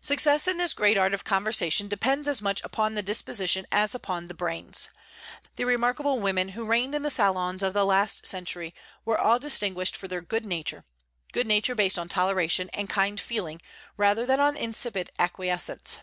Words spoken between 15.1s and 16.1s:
acquiescence.